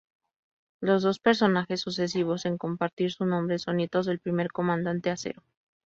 Los 0.81 1.03
dos 1.03 1.19
personajes 1.19 1.81
sucesivos 1.81 2.45
en 2.47 2.57
compartir 2.57 3.11
su 3.11 3.23
nombre 3.27 3.59
son 3.59 3.77
nietos 3.77 4.07
del 4.07 4.19
primer 4.19 4.51
Comandante 4.51 5.11
Acero. 5.11 5.43